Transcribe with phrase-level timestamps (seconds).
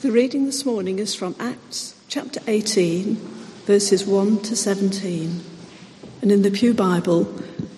[0.00, 3.16] The reading this morning is from Acts chapter 18,
[3.66, 5.40] verses 1 to 17.
[6.22, 7.26] And in the Pew Bible,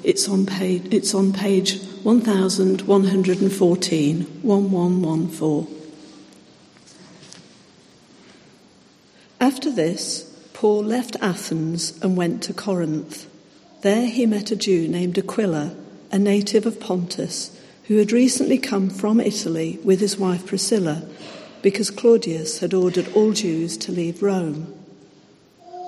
[0.05, 5.67] it's on page, it's on page 1114, 1114.
[9.41, 13.31] After this, Paul left Athens and went to Corinth.
[13.81, 15.75] There he met a Jew named Aquila,
[16.13, 21.09] a native of Pontus, who had recently come from Italy with his wife Priscilla
[21.63, 24.75] because Claudius had ordered all Jews to leave Rome.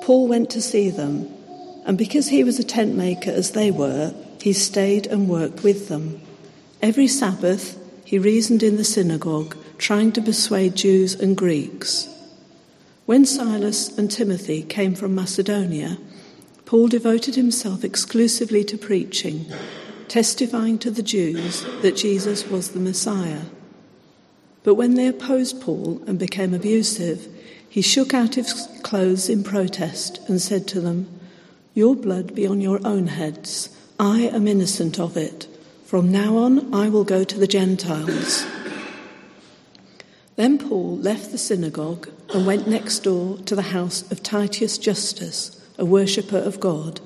[0.02, 1.28] Paul went to see them,
[1.84, 5.88] and because he was a tent maker as they were, he stayed and worked with
[5.88, 6.20] them.
[6.80, 12.08] Every Sabbath, he reasoned in the synagogue, trying to persuade Jews and Greeks.
[13.06, 15.98] When Silas and Timothy came from Macedonia,
[16.64, 19.46] Paul devoted himself exclusively to preaching,
[20.08, 23.42] testifying to the Jews that Jesus was the Messiah.
[24.64, 27.28] But when they opposed Paul and became abusive,
[27.68, 31.08] he shook out his clothes in protest and said to them,
[31.74, 33.70] Your blood be on your own heads.
[33.98, 35.48] I am innocent of it.
[35.86, 38.46] From now on, I will go to the Gentiles.
[40.36, 45.60] Then Paul left the synagogue and went next door to the house of Titius Justus,
[45.76, 47.00] a worshipper of God.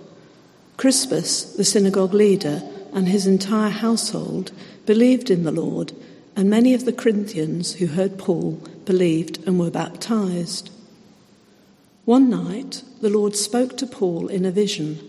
[0.77, 4.53] Crispus, the synagogue leader, and his entire household
[4.85, 5.93] believed in the Lord,
[6.37, 10.71] and many of the Corinthians who heard Paul believed and were baptized.
[12.05, 15.01] One night, the Lord spoke to Paul in a vision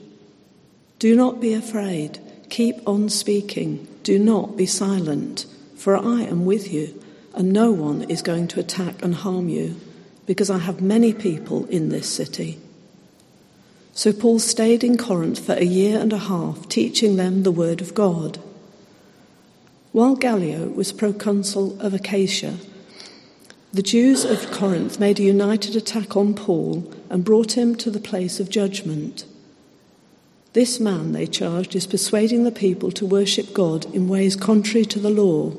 [0.97, 2.19] Do not be afraid,
[2.49, 7.03] keep on speaking, do not be silent, for I am with you
[7.37, 9.79] and no one is going to attack and harm you,
[10.25, 12.57] because I have many people in this city.
[13.93, 17.79] So Paul stayed in Corinth for a year and a half, teaching them the word
[17.79, 18.39] of God.
[19.97, 22.53] While Gallio was proconsul of Achaia,
[23.73, 27.99] the Jews of Corinth made a united attack on Paul and brought him to the
[27.99, 29.25] place of judgment.
[30.53, 34.99] This man, they charged, is persuading the people to worship God in ways contrary to
[34.99, 35.53] the law.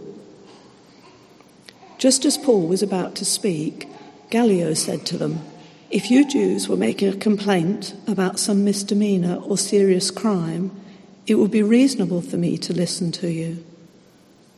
[1.98, 3.88] Just as Paul was about to speak,
[4.31, 5.41] Gallio said to them,
[5.91, 10.71] If you Jews were making a complaint about some misdemeanor or serious crime,
[11.27, 13.65] it would be reasonable for me to listen to you.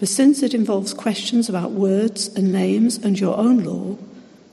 [0.00, 3.98] But since it involves questions about words and names and your own law,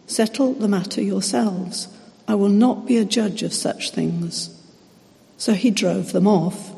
[0.05, 1.87] settle the matter yourselves.
[2.27, 4.53] I will not be a judge of such things.
[5.37, 6.75] So he drove them off.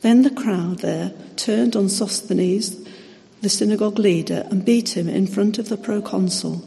[0.00, 2.76] Then the crowd there turned on Sosthenes,
[3.40, 6.64] the synagogue leader and beat him in front of the proconsul.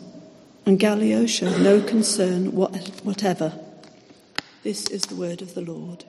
[0.66, 3.54] And Gallio showed no concern whatever.
[4.64, 6.06] This is the word of the Lord.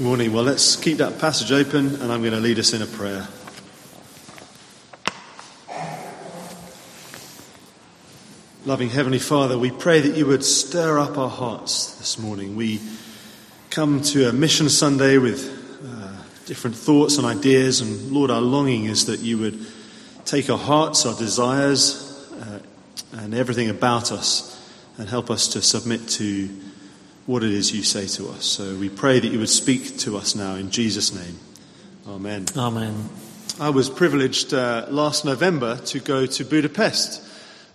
[0.00, 0.32] Morning.
[0.32, 3.28] Well, let's keep that passage open, and I'm going to lead us in a prayer.
[8.64, 12.56] Loving Heavenly Father, we pray that you would stir up our hearts this morning.
[12.56, 12.80] We
[13.68, 15.62] come to a Mission Sunday with
[16.46, 17.82] different thoughts and ideas.
[17.82, 19.66] And Lord, our longing is that you would
[20.24, 22.60] take our hearts, our desires, uh,
[23.12, 24.58] and everything about us
[24.96, 26.48] and help us to submit to
[27.26, 28.44] what it is you say to us.
[28.44, 31.38] So we pray that you would speak to us now in Jesus' name.
[32.06, 32.46] Amen.
[32.56, 33.08] Amen.
[33.60, 37.22] I was privileged uh, last November to go to Budapest.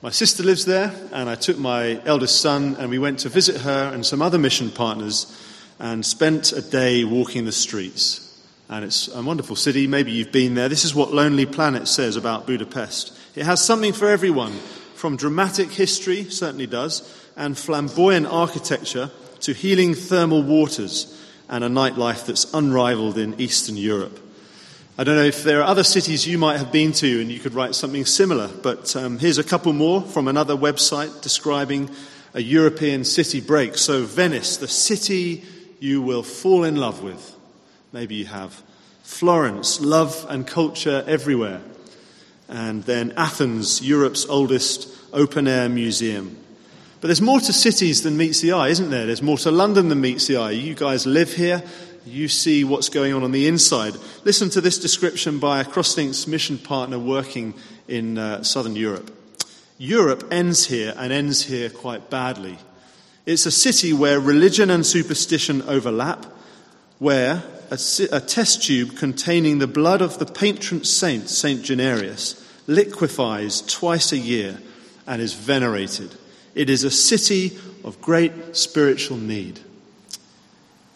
[0.02, 3.62] My sister lives there, and I took my eldest son, and we went to visit
[3.62, 5.26] her and some other mission partners
[5.80, 8.28] and spent a day walking the streets
[8.70, 9.88] and it's a wonderful city.
[9.88, 10.70] Maybe you've been there.
[10.70, 13.18] This is what Lonely Planet says about Budapest.
[13.36, 14.52] It has something for everyone,
[14.96, 17.02] from dramatic history, certainly does,
[17.38, 19.10] and flamboyant architecture
[19.42, 21.14] to healing thermal waters
[21.50, 24.20] and a nightlife that's unrivaled in Eastern Europe.
[24.98, 27.40] I don't know if there are other cities you might have been to and you
[27.40, 31.90] could write something similar, but um, here's a couple more from another website describing
[32.34, 33.78] a European city break.
[33.78, 35.44] So, Venice, the city
[35.80, 37.36] you will fall in love with.
[37.94, 38.64] Maybe you have.
[39.04, 41.62] Florence, love and culture everywhere.
[42.50, 46.38] And then Athens, Europe's oldest open air museum.
[47.00, 49.06] But there's more to cities than meets the eye, isn't there?
[49.06, 50.52] There's more to London than meets the eye.
[50.52, 51.64] You guys live here.
[52.06, 53.94] You see what's going on on the inside.
[54.24, 57.54] Listen to this description by a Crosslinks mission partner working
[57.88, 59.14] in uh, southern Europe.
[59.78, 62.58] Europe ends here and ends here quite badly.
[63.28, 66.26] It's a city where religion and superstition overlap,
[66.98, 67.78] where a,
[68.12, 74.18] a test tube containing the blood of the patron saint, Saint Januarius, liquefies twice a
[74.18, 74.58] year
[75.06, 76.16] and is venerated.
[76.58, 79.60] It is a city of great spiritual need.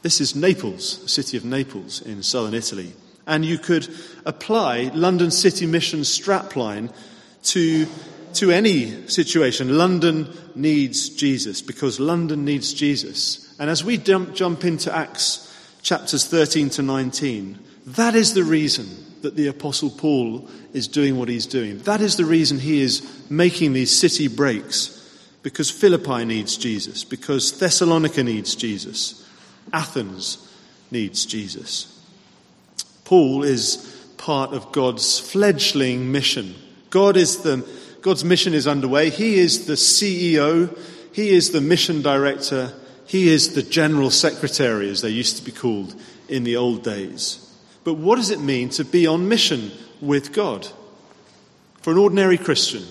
[0.02, 2.94] This is Naples, the city of Naples in southern Italy.
[3.28, 3.88] And you could
[4.26, 6.92] apply London City Mission strapline
[7.44, 7.86] to,
[8.34, 9.78] to any situation.
[9.78, 13.56] London needs Jesus because London needs Jesus.
[13.60, 15.48] And as we jump, jump into Acts
[15.84, 18.88] chapters 13 to 19, that is the reason
[19.22, 21.78] that the Apostle Paul is doing what he's doing.
[21.80, 24.98] That is the reason he is making these city breaks
[25.44, 29.28] because Philippi needs Jesus, because Thessalonica needs Jesus,
[29.74, 30.48] Athens
[30.92, 32.00] needs Jesus.
[33.06, 36.56] Paul is part of God's fledgling mission.
[36.90, 37.68] God is the,
[38.02, 39.10] God's mission is underway.
[39.10, 40.78] He is the CEO,
[41.12, 42.74] he is the mission director,
[43.06, 45.96] he is the general secretary, as they used to be called
[46.30, 47.48] in the old days.
[47.84, 50.68] But what does it mean to be on mission with God?
[51.82, 52.84] For an ordinary Christian,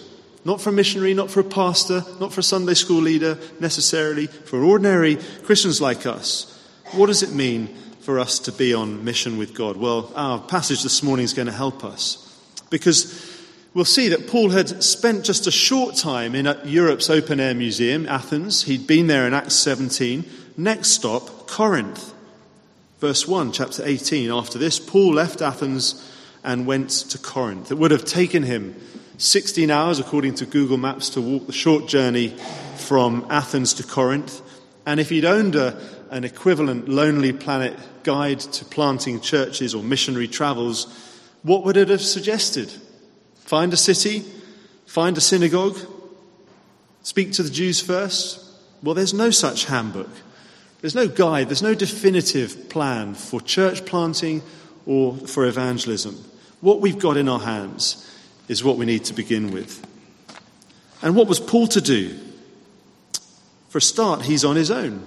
[0.44, 4.26] not for a missionary, not for a pastor, not for a Sunday school leader necessarily,
[4.26, 6.46] for ordinary Christians like us,
[6.92, 7.68] what does it mean
[8.00, 9.76] for us to be on mission with God?
[9.76, 12.26] Well, our passage this morning is going to help us
[12.70, 13.38] because
[13.74, 17.54] we'll see that Paul had spent just a short time in uh, Europe's open air
[17.54, 18.62] museum, Athens.
[18.64, 20.24] He'd been there in Acts 17.
[20.56, 22.14] Next stop, Corinth.
[22.98, 24.30] Verse 1, chapter 18.
[24.30, 26.06] After this, Paul left Athens
[26.42, 27.70] and went to Corinth.
[27.70, 28.74] It would have taken him
[29.20, 32.34] 16 hours, according to Google Maps, to walk the short journey
[32.76, 34.40] from Athens to Corinth.
[34.86, 35.78] And if he'd owned a,
[36.10, 40.86] an equivalent Lonely Planet guide to planting churches or missionary travels,
[41.42, 42.72] what would it have suggested?
[43.40, 44.24] Find a city,
[44.86, 45.76] find a synagogue,
[47.02, 48.42] speak to the Jews first?
[48.82, 50.08] Well, there's no such handbook.
[50.80, 54.40] There's no guide, there's no definitive plan for church planting
[54.86, 56.14] or for evangelism.
[56.62, 58.06] What we've got in our hands
[58.50, 59.86] is what we need to begin with.
[61.02, 62.18] And what was Paul to do?
[63.68, 65.04] For a start, he's on his own.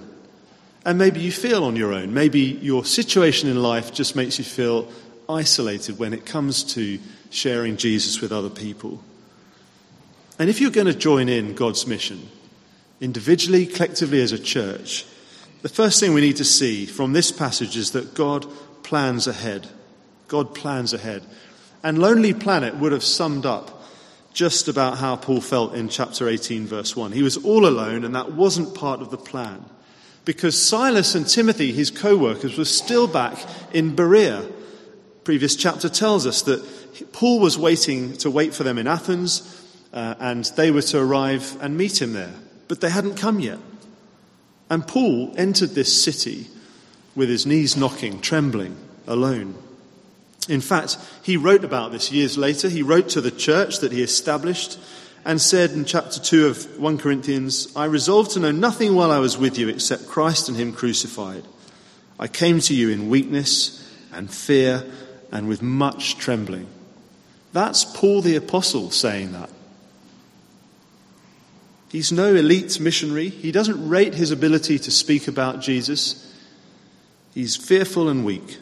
[0.86, 2.14] And maybe you feel on your own.
[2.14, 4.90] Maybe your situation in life just makes you feel
[5.28, 6.98] isolated when it comes to
[7.28, 9.02] sharing Jesus with other people.
[10.38, 12.26] And if you're going to join in God's mission,
[13.02, 15.04] individually, collectively, as a church,
[15.60, 18.46] the first thing we need to see from this passage is that God
[18.82, 19.68] plans ahead.
[20.28, 21.22] God plans ahead.
[21.84, 23.84] And Lonely Planet would have summed up
[24.32, 27.12] just about how Paul felt in chapter 18, verse 1.
[27.12, 29.62] He was all alone, and that wasn't part of the plan.
[30.24, 33.36] Because Silas and Timothy, his co workers, were still back
[33.74, 34.50] in Berea.
[35.24, 39.42] Previous chapter tells us that Paul was waiting to wait for them in Athens,
[39.92, 42.34] uh, and they were to arrive and meet him there.
[42.66, 43.58] But they hadn't come yet.
[44.70, 46.48] And Paul entered this city
[47.14, 48.74] with his knees knocking, trembling,
[49.06, 49.54] alone.
[50.48, 52.68] In fact, he wrote about this years later.
[52.68, 54.78] He wrote to the church that he established
[55.24, 59.18] and said in chapter 2 of 1 Corinthians, I resolved to know nothing while I
[59.18, 61.44] was with you except Christ and Him crucified.
[62.18, 63.80] I came to you in weakness
[64.12, 64.84] and fear
[65.32, 66.68] and with much trembling.
[67.52, 69.50] That's Paul the Apostle saying that.
[71.88, 73.28] He's no elite missionary.
[73.28, 76.34] He doesn't rate his ability to speak about Jesus.
[77.32, 78.58] He's fearful and weak.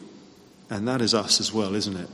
[0.73, 2.09] And that is us as well, isn't it?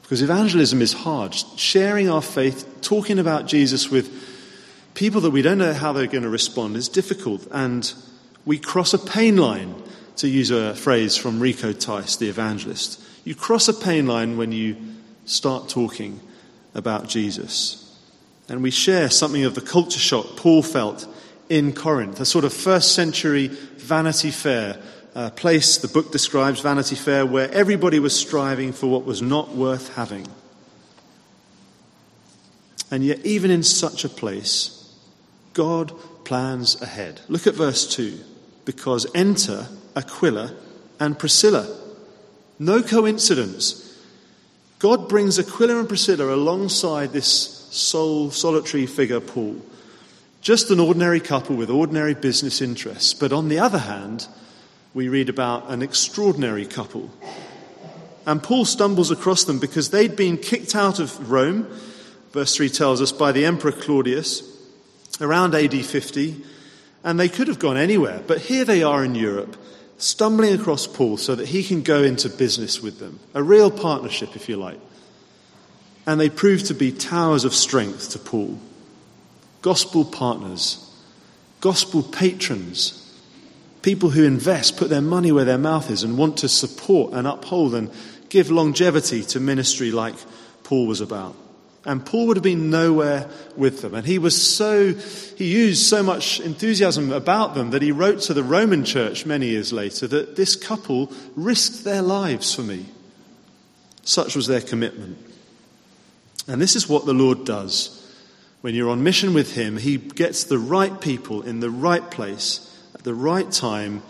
[0.00, 1.34] Because evangelism is hard.
[1.56, 4.10] Sharing our faith, talking about Jesus with
[4.94, 7.46] people that we don't know how they're going to respond is difficult.
[7.50, 7.92] And
[8.46, 9.74] we cross a pain line,
[10.16, 12.98] to use a phrase from Rico Tice, the evangelist.
[13.24, 14.76] You cross a pain line when you
[15.26, 16.18] start talking
[16.74, 17.94] about Jesus.
[18.48, 21.06] And we share something of the culture shock Paul felt
[21.50, 24.80] in Corinth, a sort of first century Vanity Fair
[25.18, 29.52] uh, place the book describes, Vanity Fair, where everybody was striving for what was not
[29.52, 30.24] worth having.
[32.88, 34.94] And yet, even in such a place,
[35.54, 35.92] God
[36.24, 37.20] plans ahead.
[37.26, 38.16] Look at verse 2.
[38.64, 40.54] Because enter Aquila
[41.00, 41.66] and Priscilla.
[42.60, 44.00] No coincidence.
[44.78, 49.56] God brings Aquila and Priscilla alongside this sole, solitary figure, Paul.
[50.42, 53.14] Just an ordinary couple with ordinary business interests.
[53.14, 54.28] But on the other hand,
[54.98, 57.08] we read about an extraordinary couple.
[58.26, 61.68] And Paul stumbles across them because they'd been kicked out of Rome,
[62.32, 64.42] verse 3 tells us, by the Emperor Claudius
[65.20, 66.44] around AD 50,
[67.04, 68.20] and they could have gone anywhere.
[68.26, 69.56] But here they are in Europe,
[69.98, 73.20] stumbling across Paul so that he can go into business with them.
[73.34, 74.80] A real partnership, if you like.
[76.08, 78.58] And they prove to be towers of strength to Paul.
[79.62, 80.92] Gospel partners,
[81.60, 83.07] gospel patrons,
[83.88, 87.26] People who invest, put their money where their mouth is, and want to support and
[87.26, 87.90] uphold and
[88.28, 90.14] give longevity to ministry like
[90.62, 91.34] Paul was about.
[91.86, 93.94] And Paul would have been nowhere with them.
[93.94, 98.34] And he was so, he used so much enthusiasm about them that he wrote to
[98.34, 102.84] the Roman church many years later that this couple risked their lives for me.
[104.02, 105.16] Such was their commitment.
[106.46, 108.06] And this is what the Lord does.
[108.60, 112.66] When you're on mission with Him, He gets the right people in the right place
[112.98, 114.02] at the right time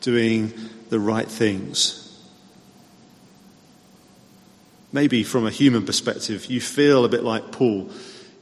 [0.00, 0.52] doing
[0.88, 1.96] the right things.
[4.92, 7.90] Maybe from a human perspective, you feel a bit like Paul.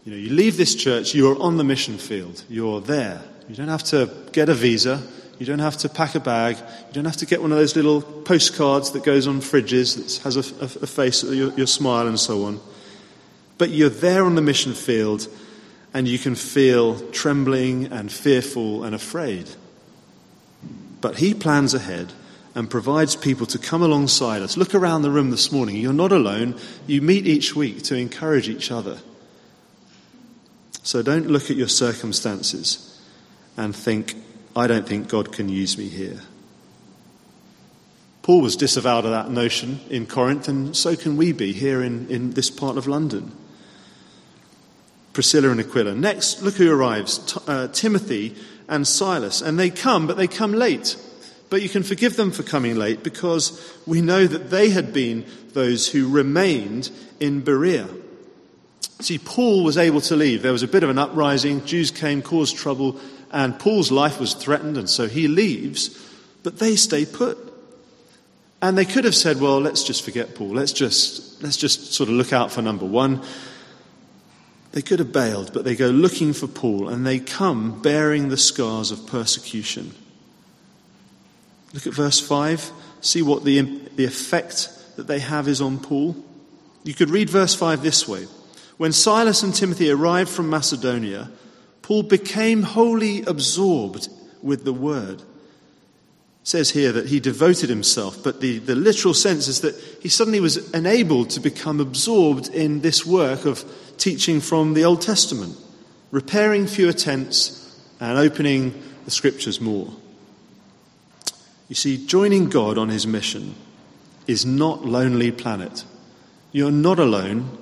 [0.05, 3.21] You know, you leave this church, you're on the mission field, you're there.
[3.49, 5.03] You don't have to get a visa,
[5.39, 7.77] you don't have to pack a bag, you don't have to get one of those
[7.77, 12.07] little postcards that goes on fridges that has a, a, a face, your, your smile,
[12.07, 12.61] and so on.
[13.59, 15.29] But you're there on the mission field,
[15.93, 19.51] and you can feel trembling and fearful and afraid.
[21.01, 22.13] But he plans ahead
[22.55, 24.57] and provides people to come alongside us.
[24.57, 25.77] Look around the room this morning.
[25.77, 26.59] You're not alone.
[26.87, 28.99] You meet each week to encourage each other.
[30.83, 33.01] So don't look at your circumstances
[33.57, 34.15] and think,
[34.57, 36.21] I don't think God can use me here.
[38.23, 42.09] Paul was disavowed of that notion in Corinth, and so can we be here in,
[42.09, 43.33] in this part of London.
[45.13, 45.95] Priscilla and Aquila.
[45.95, 48.37] Next, look who arrives T- uh, Timothy
[48.69, 49.41] and Silas.
[49.41, 50.97] And they come, but they come late.
[51.51, 55.25] But you can forgive them for coming late because we know that they had been
[55.55, 57.89] those who remained in Berea.
[59.01, 60.43] See, Paul was able to leave.
[60.43, 61.65] There was a bit of an uprising.
[61.65, 62.99] Jews came, caused trouble,
[63.31, 65.97] and Paul's life was threatened, and so he leaves.
[66.43, 67.39] But they stay put.
[68.61, 70.49] And they could have said, well, let's just forget Paul.
[70.49, 73.23] Let's just, let's just sort of look out for number one.
[74.73, 78.37] They could have bailed, but they go looking for Paul, and they come bearing the
[78.37, 79.95] scars of persecution.
[81.73, 82.71] Look at verse 5.
[83.01, 83.61] See what the,
[83.97, 86.17] the effect that they have is on Paul.
[86.85, 88.27] You could read verse 5 this way
[88.77, 91.31] When Silas and Timothy arrived from Macedonia,
[91.83, 94.09] Paul became wholly absorbed
[94.43, 95.23] with the word.
[96.49, 100.41] Says here that he devoted himself, but the, the literal sense is that he suddenly
[100.41, 103.63] was enabled to become absorbed in this work of
[103.99, 105.59] teaching from the Old Testament,
[106.11, 109.93] repairing fewer tents and opening the scriptures more.
[111.69, 113.55] You see, joining God on his mission
[114.27, 115.85] is not lonely planet.
[116.51, 117.59] You're not alone.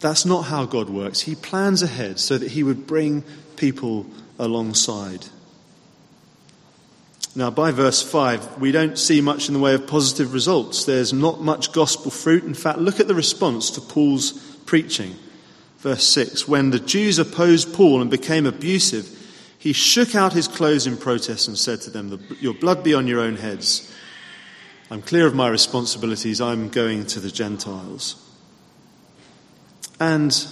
[0.00, 1.20] That's not how God works.
[1.20, 3.22] He plans ahead so that he would bring
[3.54, 4.06] people
[4.40, 5.26] alongside.
[7.34, 10.84] Now, by verse 5, we don't see much in the way of positive results.
[10.84, 12.44] There's not much gospel fruit.
[12.44, 14.32] In fact, look at the response to Paul's
[14.66, 15.16] preaching.
[15.78, 19.18] Verse 6 When the Jews opposed Paul and became abusive,
[19.58, 23.06] he shook out his clothes in protest and said to them, Your blood be on
[23.06, 23.90] your own heads.
[24.90, 26.40] I'm clear of my responsibilities.
[26.40, 28.16] I'm going to the Gentiles.
[29.98, 30.46] And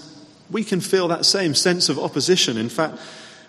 [0.50, 2.56] we can feel that same sense of opposition.
[2.56, 2.98] In fact,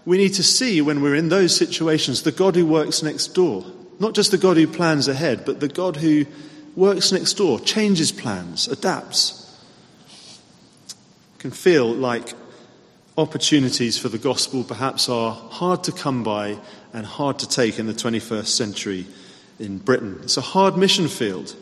[0.05, 3.65] we need to see when we're in those situations the God who works next door.
[3.99, 6.25] Not just the God who plans ahead, but the God who
[6.75, 9.37] works next door, changes plans, adapts.
[11.37, 12.33] Can feel like
[13.17, 16.57] opportunities for the gospel perhaps are hard to come by
[16.93, 19.05] and hard to take in the 21st century
[19.59, 20.19] in Britain.
[20.23, 21.55] It's a hard mission field.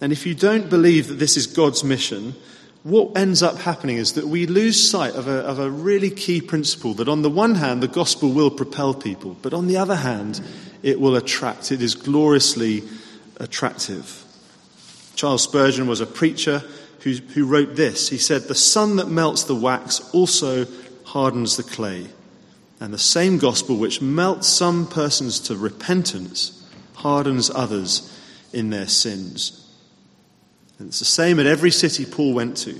[0.00, 2.34] And if you don't believe that this is God's mission,
[2.84, 6.42] what ends up happening is that we lose sight of a, of a really key
[6.42, 9.96] principle that, on the one hand, the gospel will propel people, but on the other
[9.96, 10.40] hand,
[10.82, 11.72] it will attract.
[11.72, 12.82] It is gloriously
[13.38, 14.22] attractive.
[15.16, 16.62] Charles Spurgeon was a preacher
[17.00, 18.10] who, who wrote this.
[18.10, 20.66] He said, The sun that melts the wax also
[21.04, 22.08] hardens the clay.
[22.80, 26.62] And the same gospel which melts some persons to repentance
[26.96, 28.14] hardens others
[28.52, 29.63] in their sins.
[30.78, 32.78] And it's the same at every city Paul went to.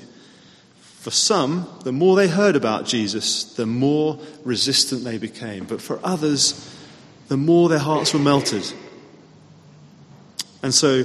[1.00, 5.64] For some, the more they heard about Jesus, the more resistant they became.
[5.64, 6.74] But for others,
[7.28, 8.72] the more their hearts were melted.
[10.62, 11.04] And so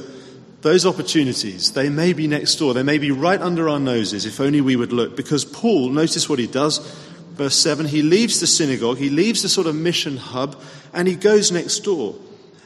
[0.61, 2.73] those opportunities, they may be next door.
[2.73, 5.15] They may be right under our noses if only we would look.
[5.15, 6.79] Because Paul, notice what he does.
[7.33, 10.61] Verse 7 he leaves the synagogue, he leaves the sort of mission hub,
[10.93, 12.15] and he goes next door.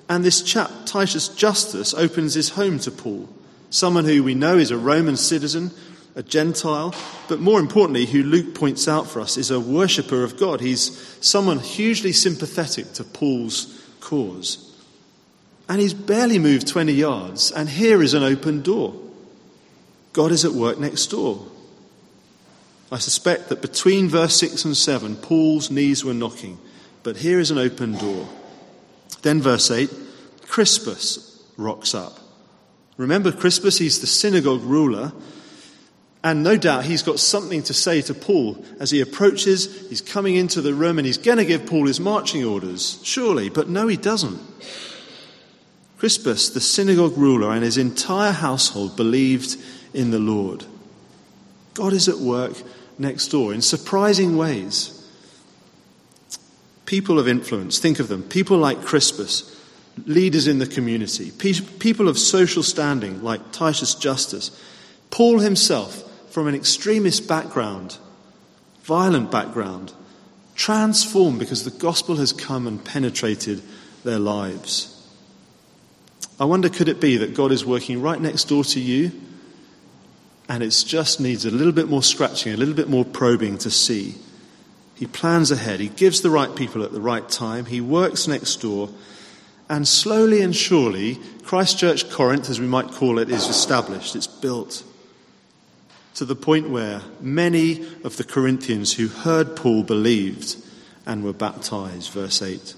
[0.10, 3.30] And this chap, Titus Justus, opens his home to Paul.
[3.74, 5.72] Someone who we know is a Roman citizen,
[6.16, 6.94] a Gentile,
[7.28, 10.62] but more importantly, who Luke points out for us is a worshipper of God.
[10.62, 14.80] He's someone hugely sympathetic to Paul's cause.
[15.68, 18.94] And he's barely moved 20 yards, and here is an open door.
[20.14, 21.44] God is at work next door.
[22.92, 26.60] I suspect that between verse 6 and 7, Paul's knees were knocking,
[27.02, 28.30] but here is an open door.
[29.24, 29.90] Then, verse 8,
[30.48, 32.20] Crispus rocks up.
[32.98, 35.14] Remember Crispus, he's the synagogue ruler,
[36.24, 39.90] and no doubt he's got something to say to Paul as he approaches.
[39.90, 43.50] He's coming into the room and he's going to give Paul his marching orders, surely,
[43.50, 44.40] but no, he doesn't.
[45.98, 49.58] Crispus, the synagogue ruler, and his entire household believed
[49.94, 50.66] in the Lord.
[51.74, 52.54] God is at work
[52.98, 55.00] next door in surprising ways.
[56.86, 58.24] People of influence, think of them.
[58.24, 59.53] People like Crispus,
[60.06, 64.52] leaders in the community, people of social standing like Titus Justus,
[65.12, 67.98] Paul himself from an extremist background,
[68.82, 69.94] violent background,
[70.56, 73.62] transformed because the gospel has come and penetrated
[74.04, 74.90] their lives.
[76.40, 79.12] I wonder, could it be that God is working right next door to you
[80.50, 83.70] and it just needs a little bit more scratching, a little bit more probing to
[83.70, 84.16] see?
[84.96, 88.62] He plans ahead, he gives the right people at the right time, he works next
[88.62, 88.90] door,
[89.74, 94.84] and slowly and surely, Christchurch Corinth, as we might call it, is established, it's built
[96.14, 100.58] to the point where many of the Corinthians who heard Paul believed
[101.08, 102.12] and were baptized.
[102.12, 102.76] Verse 8.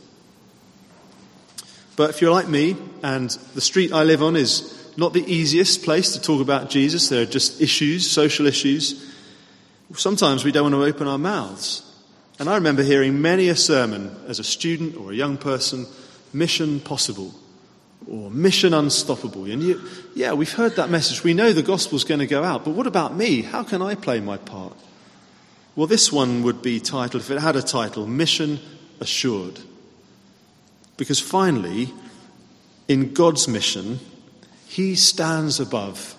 [1.97, 5.83] But if you're like me, and the street I live on is not the easiest
[5.83, 9.13] place to talk about Jesus, there are just issues, social issues,
[9.95, 11.81] sometimes we don't want to open our mouths.
[12.39, 15.87] And I remember hearing many a sermon as a student or a young person
[16.35, 17.33] mission possible
[18.07, 19.45] or mission unstoppable.
[19.45, 19.81] And you,
[20.13, 21.23] yeah, we've heard that message.
[21.23, 23.41] We know the gospel's going to go out, but what about me?
[23.41, 24.77] How can I play my part?
[25.75, 28.59] Well, this one would be titled, if it had a title, Mission
[28.99, 29.59] Assured.
[30.97, 31.93] Because finally,
[32.87, 33.99] in God's mission,
[34.67, 36.15] He stands above.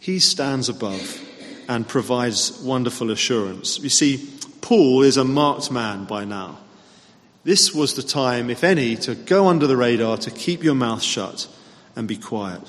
[0.00, 1.20] He stands above
[1.68, 3.78] and provides wonderful assurance.
[3.78, 4.28] You see,
[4.60, 6.58] Paul is a marked man by now.
[7.42, 11.02] This was the time, if any, to go under the radar, to keep your mouth
[11.02, 11.48] shut
[11.96, 12.60] and be quiet.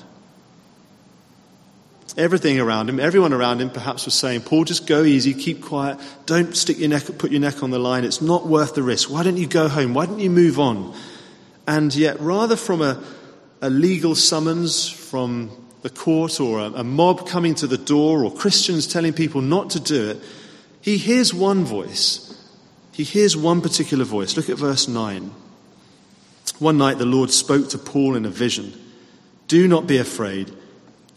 [2.16, 5.98] Everything around him, everyone around him perhaps was saying, Paul, just go easy, keep quiet,
[6.26, 9.10] don't stick your neck, put your neck on the line, it's not worth the risk.
[9.10, 9.94] Why don't you go home?
[9.94, 10.94] Why don't you move on?
[11.66, 13.02] And yet, rather from a,
[13.60, 15.50] a legal summons from
[15.82, 19.70] the court or a, a mob coming to the door or Christians telling people not
[19.70, 20.20] to do it,
[20.80, 22.31] he hears one voice
[22.92, 24.36] he hears one particular voice.
[24.36, 25.30] Look at verse 9.
[26.58, 28.72] One night the Lord spoke to Paul in a vision
[29.48, 30.52] Do not be afraid,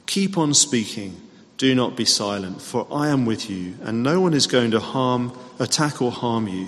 [0.06, 1.22] keep on speaking,
[1.58, 4.80] do not be silent, for I am with you, and no one is going to
[4.80, 6.68] harm, attack, or harm you.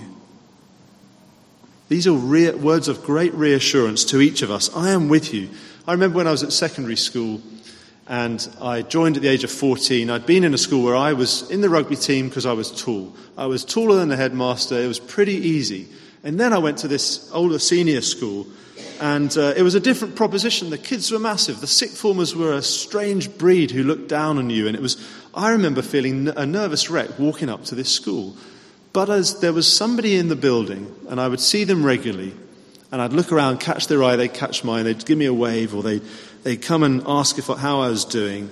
[1.89, 4.69] These are re- words of great reassurance to each of us.
[4.75, 5.49] I am with you.
[5.87, 7.41] I remember when I was at secondary school
[8.09, 10.09] and I joined at the age of 14.
[10.09, 12.71] I'd been in a school where I was in the rugby team because I was
[12.71, 13.13] tall.
[13.37, 14.79] I was taller than the headmaster.
[14.79, 15.87] It was pretty easy.
[16.23, 18.47] And then I went to this older senior school,
[18.99, 20.69] and uh, it was a different proposition.
[20.69, 21.59] The kids were massive.
[21.59, 24.67] The sixth formers were a strange breed who looked down on you.
[24.67, 24.97] And it was,
[25.33, 28.35] I remember feeling a nervous wreck walking up to this school.
[28.93, 32.33] But as there was somebody in the building, and I would see them regularly,
[32.91, 35.75] and I'd look around, catch their eye, they'd catch mine, they'd give me a wave,
[35.75, 36.01] or they'd
[36.47, 38.49] they'd come and ask if, how I was doing.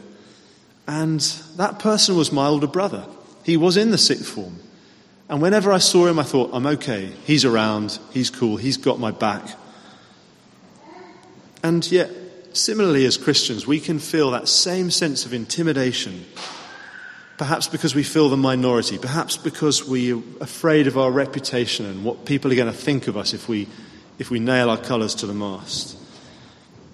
[0.86, 1.21] And
[1.55, 3.05] that person was my older brother.
[3.45, 4.60] He was in the sixth form.
[5.29, 7.10] And whenever I saw him, I thought, I'm okay.
[7.23, 7.97] He's around.
[8.12, 8.58] He's cool.
[8.58, 9.47] He's got my back.
[11.63, 12.12] And yet,
[12.51, 16.25] similarly as Christians, we can feel that same sense of intimidation.
[17.38, 18.97] Perhaps because we feel the minority.
[18.97, 23.15] Perhaps because we're afraid of our reputation and what people are going to think of
[23.15, 23.69] us if we,
[24.19, 25.97] if we nail our colours to the mast.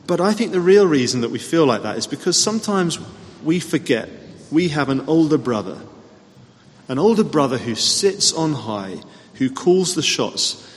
[0.07, 2.99] But I think the real reason that we feel like that is because sometimes
[3.43, 4.09] we forget
[4.51, 5.79] we have an older brother,
[6.87, 8.97] an older brother who sits on high,
[9.35, 10.67] who calls the shots,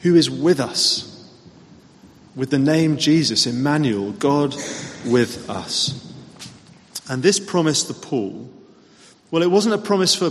[0.00, 1.08] who is with us,
[2.34, 4.54] with the name Jesus, Emmanuel, God
[5.06, 6.12] with us.
[7.08, 8.48] And this promise to Paul,
[9.30, 10.30] well, it wasn't a promise for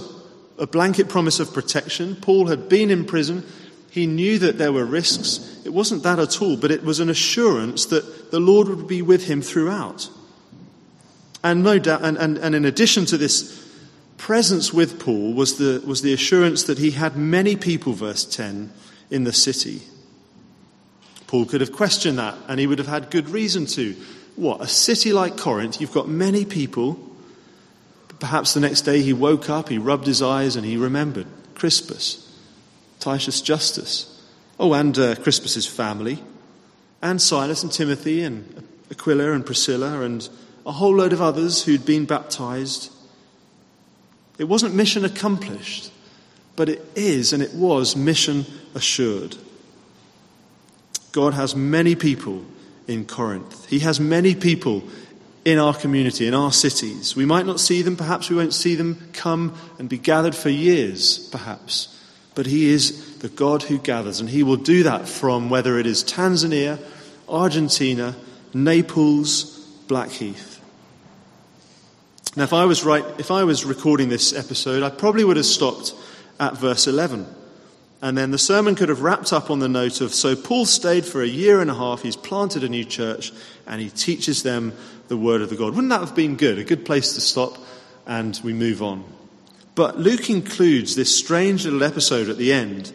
[0.58, 2.16] a blanket promise of protection.
[2.16, 3.44] Paul had been in prison.
[3.90, 5.51] He knew that there were risks.
[5.64, 9.02] It wasn't that at all, but it was an assurance that the Lord would be
[9.02, 10.10] with him throughout.
[11.44, 13.62] And no doubt, and, and, and in addition to this
[14.18, 18.72] presence with Paul was the, was the assurance that he had many people, verse 10,
[19.10, 19.82] in the city.
[21.28, 23.96] Paul could have questioned that, and he would have had good reason to.
[24.36, 27.00] What, a city like Corinth, you've got many people.
[28.20, 32.28] Perhaps the next day he woke up, he rubbed his eyes, and he remembered Crispus,
[33.00, 34.11] Titius Justus,
[34.62, 36.24] Oh, and uh, Crispus's family,
[37.02, 40.30] and Silas and Timothy, and Aquila and Priscilla, and
[40.68, 42.94] a whole load of others who'd been baptized.
[44.38, 45.92] It wasn't mission accomplished,
[46.56, 48.46] but it is and it was mission
[48.76, 49.36] assured.
[51.12, 52.46] God has many people
[52.88, 53.66] in Corinth.
[53.68, 54.84] He has many people
[55.44, 57.16] in our community, in our cities.
[57.16, 60.50] We might not see them, perhaps we won't see them come and be gathered for
[60.50, 61.98] years, perhaps.
[62.34, 65.86] But He is the God who gathers, and He will do that from whether it
[65.86, 66.80] is Tanzania,
[67.28, 68.16] Argentina,
[68.54, 70.60] Naples, Blackheath.
[72.36, 75.46] Now, if I was right, if I was recording this episode, I probably would have
[75.46, 75.94] stopped
[76.40, 77.28] at verse 11.
[78.02, 81.06] And then the sermon could have wrapped up on the note of so Paul stayed
[81.06, 83.32] for a year and a half, he's planted a new church,
[83.68, 84.74] and he teaches them
[85.08, 85.76] the word of the God.
[85.76, 86.58] Wouldn't that have been good?
[86.58, 87.58] A good place to stop,
[88.08, 89.04] and we move on.
[89.76, 92.94] But Luke includes this strange little episode at the end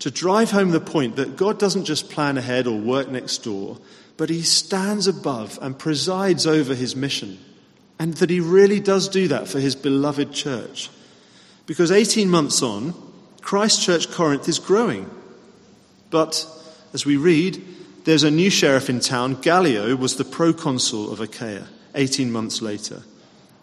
[0.00, 3.78] to drive home the point that God doesn't just plan ahead or work next door,
[4.16, 7.38] but he stands above and presides over his mission.
[7.98, 10.90] And that he really does do that for his beloved church.
[11.66, 12.94] Because 18 months on,
[13.40, 15.08] Christ Church Corinth is growing.
[16.10, 16.46] But
[16.92, 17.62] as we read,
[18.04, 19.40] there's a new sheriff in town.
[19.40, 23.02] Gallio was the proconsul of Achaia 18 months later.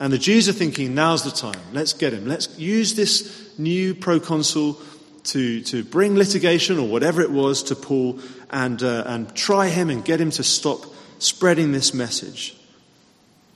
[0.03, 1.61] And the Jews are thinking, now's the time.
[1.71, 2.27] Let's get him.
[2.27, 4.77] Let's use this new proconsul
[5.23, 8.19] to, to bring litigation or whatever it was to Paul
[8.51, 10.81] and, uh, and try him and get him to stop
[11.19, 12.53] spreading this message.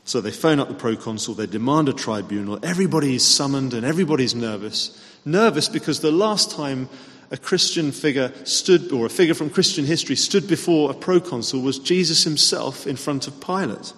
[0.06, 4.34] So they phone up the proconsul, they demand a tribunal, everybody is summoned and everybody's
[4.34, 4.98] nervous.
[5.26, 6.88] Nervous because the last time
[7.30, 11.78] a Christian figure stood, or a figure from Christian history stood before a proconsul was
[11.78, 13.92] Jesus himself in front of Pilate.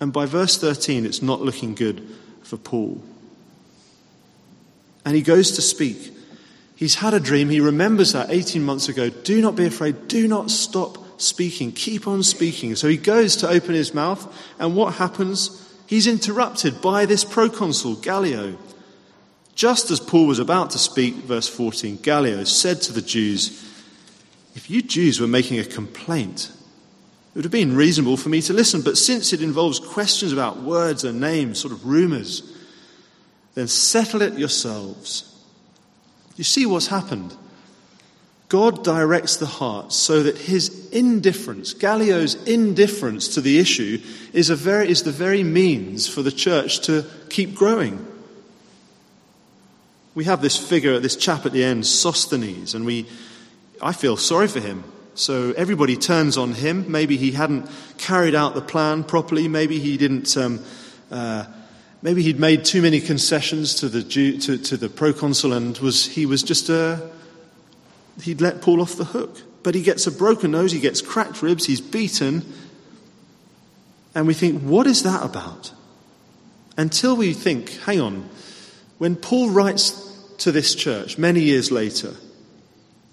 [0.00, 2.06] And by verse 13, it's not looking good
[2.42, 3.02] for Paul.
[5.04, 6.12] And he goes to speak.
[6.74, 7.48] He's had a dream.
[7.48, 9.08] He remembers that 18 months ago.
[9.08, 10.08] Do not be afraid.
[10.08, 11.72] Do not stop speaking.
[11.72, 12.74] Keep on speaking.
[12.76, 14.26] So he goes to open his mouth,
[14.58, 15.62] and what happens?
[15.86, 18.58] He's interrupted by this proconsul, Gallio.
[19.54, 23.64] Just as Paul was about to speak, verse 14, Gallio said to the Jews,
[24.54, 26.52] If you Jews were making a complaint,
[27.36, 30.62] it would have been reasonable for me to listen, but since it involves questions about
[30.62, 32.50] words and names, sort of rumors,
[33.52, 35.38] then settle it yourselves.
[36.36, 37.36] You see what's happened?
[38.48, 44.00] God directs the heart so that his indifference, Gallio's indifference to the issue,
[44.32, 48.02] is, very, is the very means for the church to keep growing.
[50.14, 53.06] We have this figure, this chap at the end, Sosthenes, and we,
[53.82, 54.84] I feel sorry for him.
[55.16, 56.90] So everybody turns on him.
[56.90, 59.48] Maybe he hadn't carried out the plan properly.
[59.48, 60.60] Maybe he didn't um,
[61.10, 61.46] uh,
[62.02, 66.06] maybe he'd made too many concessions to the, Jew, to, to the proconsul and was,
[66.06, 67.00] he was just, uh,
[68.22, 69.42] he'd let Paul off the hook.
[69.62, 72.44] But he gets a broken nose, he gets cracked ribs, he's beaten.
[74.14, 75.72] And we think, what is that about?
[76.76, 78.28] Until we think, hang on,
[78.98, 79.90] when Paul writes
[80.38, 82.14] to this church many years later,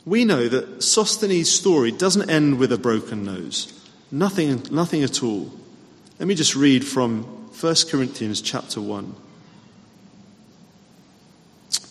[0.06, 3.88] we know that Sosthenes' story doesn't end with a broken nose.
[4.12, 5.52] Nothing, nothing at all.
[6.20, 9.16] Let me just read from 1 Corinthians chapter 1.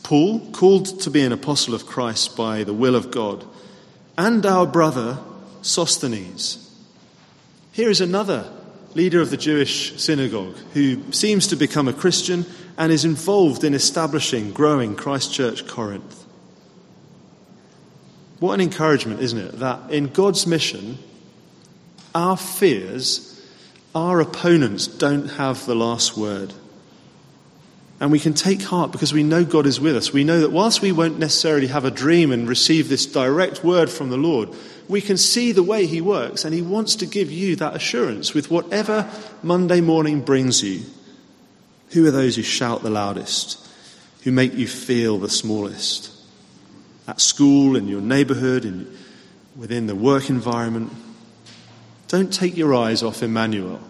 [0.03, 3.45] Paul, called to be an apostle of Christ by the will of God,
[4.19, 5.19] and our brother
[5.63, 6.59] Sosthenes.
[7.73, 8.53] Here is another
[8.95, 12.45] leader of the Jewish synagogue who seems to become a Christian
[12.77, 16.22] and is involved in establishing, growing Christ Church Corinth.
[18.43, 19.61] What an encouragement, isn't it?
[19.61, 20.99] That in God's mission,
[22.13, 23.29] our fears
[23.95, 26.53] our opponents don't have the last word.
[28.01, 30.13] And we can take heart because we know God is with us.
[30.13, 33.91] We know that whilst we won't necessarily have a dream and receive this direct word
[33.91, 34.49] from the Lord,
[34.89, 38.35] we can see the way He works, and He wants to give you that assurance
[38.35, 39.09] with whatever
[39.43, 40.83] Monday morning brings you.
[41.91, 43.65] Who are those who shout the loudest,
[44.25, 46.22] who make you feel the smallest?
[47.09, 48.97] At school, in your neighborhood, in,
[49.57, 50.93] within the work environment,
[52.09, 53.81] don't take your eyes off Emmanuel,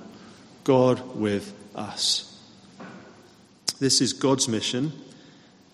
[0.65, 2.29] God with us.
[3.81, 4.93] This is God's mission,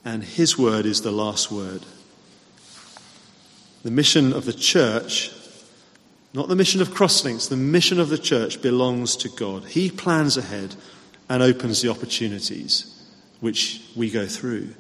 [0.05, 1.83] and His word is the last word.
[3.83, 5.31] The mission of the church,
[6.35, 9.64] not the mission of Crosslinks, the mission of the church belongs to God.
[9.66, 10.74] He plans ahead
[11.29, 12.94] and opens the opportunities
[13.40, 14.70] which we go through.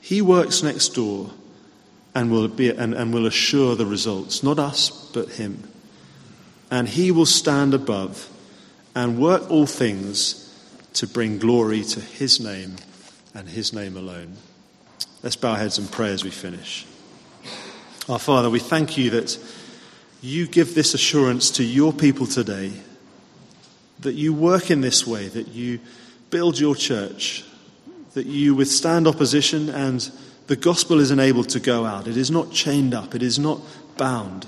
[0.00, 1.30] He works next door
[2.14, 5.62] and will, be, and, and will assure the results, not us, but Him
[6.74, 8.28] and he will stand above
[8.96, 10.40] and work all things
[10.92, 12.74] to bring glory to his name
[13.32, 14.36] and his name alone.
[15.22, 16.84] Let's bow our heads and pray as we finish.
[18.08, 19.38] Our Father, we thank you that
[20.20, 22.72] you give this assurance to your people today,
[24.00, 25.78] that you work in this way, that you
[26.30, 27.44] build your church,
[28.14, 30.10] that you withstand opposition and
[30.46, 32.06] the gospel is enabled to go out.
[32.06, 33.60] It is not chained up, it is not
[33.96, 34.46] bound.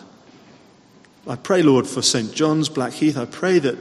[1.29, 2.33] I pray, Lord, for St.
[2.33, 3.17] John's, Blackheath.
[3.17, 3.77] I pray that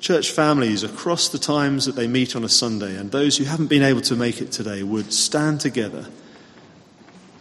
[0.00, 3.66] church families across the times that they meet on a Sunday and those who haven't
[3.66, 6.06] been able to make it today would stand together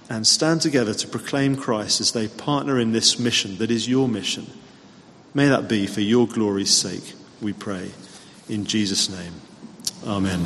[0.09, 4.07] and stand together to proclaim Christ as they partner in this mission that is your
[4.07, 4.47] mission.
[5.33, 7.91] May that be for your glory's sake, we pray.
[8.47, 9.33] In Jesus' name.
[10.05, 10.45] Amen.